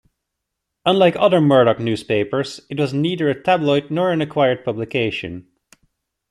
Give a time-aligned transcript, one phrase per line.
[0.83, 5.45] Unlike other Murdoch newspapers, it was neither a tabloid nor an acquired publication.